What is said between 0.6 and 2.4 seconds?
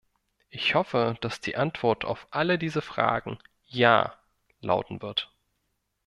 hoffe, dass die Antwort auf